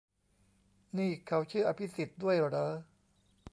[0.97, 2.69] นี่เขาชื่ออภิสิทธิ์ด้วยเหรอ?